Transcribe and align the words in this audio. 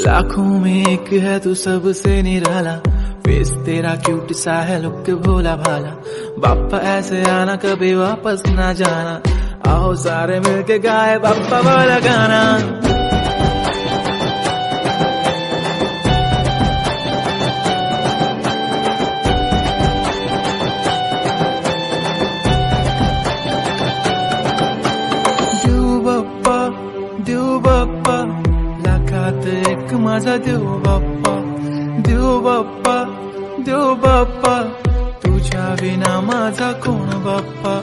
लाखों 0.00 0.44
में 0.44 0.86
एक 0.86 1.12
है 1.12 1.40
तू 1.40 1.54
सबसे 1.54 2.22
निराला। 2.22 2.76
फेस 3.26 3.50
तेरा 3.50 3.94
क्यूट 3.94 4.32
सा 4.32 4.52
है 4.52 4.82
लुक 4.82 5.10
भोला 5.10 5.56
भाला। 5.56 6.02
बापा 6.38 6.78
ऐसे 6.78 7.24
आना, 7.24 7.56
कभी 7.56 7.94
वापस 7.94 8.42
ना 8.48 8.72
जाना। 8.72 9.22
आओ 9.70 9.94
सारे 9.94 10.40
मिलके 10.40 10.78
गाए 10.78 11.18
बापा 11.18 11.60
वाला 11.60 11.98
गाना। 11.98 12.58
देव 27.26 27.58
बाप्पा 27.58 28.14
लाखात 28.18 28.53
एक 29.84 29.92
माझा 29.92 30.36
देव 30.36 30.64
बाप्पा 30.84 31.32
देव 32.06 32.40
बाप्पा 32.40 32.94
देव 33.66 33.92
बाप्पा 34.04 34.54
तुझ्या 35.24 35.66
विना 35.80 36.20
माझा 36.20 36.72
कोण 36.84 37.10
बाप्पा? 37.24 37.74